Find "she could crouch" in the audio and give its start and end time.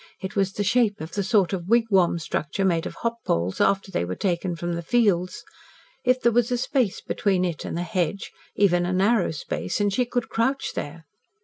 9.93-10.73